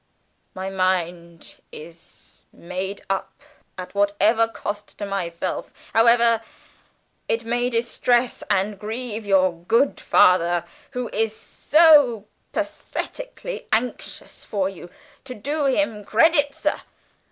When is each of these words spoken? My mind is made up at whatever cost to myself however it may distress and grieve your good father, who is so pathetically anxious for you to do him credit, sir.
My 0.55 0.71
mind 0.71 1.61
is 1.71 2.41
made 2.51 3.03
up 3.07 3.39
at 3.77 3.93
whatever 3.93 4.47
cost 4.47 4.97
to 4.97 5.05
myself 5.05 5.71
however 5.93 6.41
it 7.29 7.45
may 7.45 7.69
distress 7.69 8.41
and 8.49 8.79
grieve 8.79 9.27
your 9.27 9.53
good 9.53 9.99
father, 9.99 10.65
who 10.93 11.11
is 11.13 11.35
so 11.37 12.25
pathetically 12.51 13.67
anxious 13.71 14.43
for 14.43 14.67
you 14.67 14.89
to 15.23 15.35
do 15.35 15.65
him 15.67 16.03
credit, 16.03 16.55
sir. 16.55 16.77